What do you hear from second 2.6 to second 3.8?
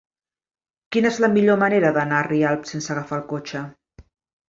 sense agafar el cotxe?